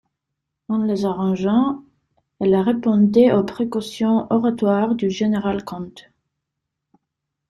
En 0.67 0.79
les 0.81 1.05
arrangeant, 1.05 1.83
elle 2.39 2.55
répondait 2.55 3.31
aux 3.33 3.43
précautions 3.43 4.25
oratoires 4.31 4.95
du 4.95 5.11
général-comte. 5.11 6.07